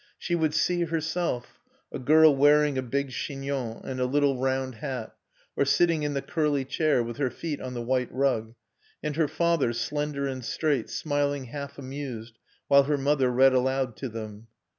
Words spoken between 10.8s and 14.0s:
smiling half amused, while her mother read aloud